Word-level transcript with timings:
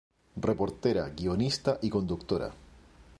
Reportera, 0.39 1.11
guionista 1.11 1.77
y 1.83 1.91
conductora. 1.91 2.51